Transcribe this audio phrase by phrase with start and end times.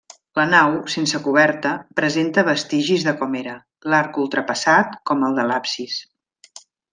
[0.39, 3.53] La nau, sense coberta, presenta vestigis de com era:
[3.95, 6.01] d'arc ultrapassat, com el de l'absis.